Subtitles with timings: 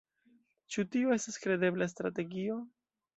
[0.75, 2.57] Ĉu tio estas kredebla strategio?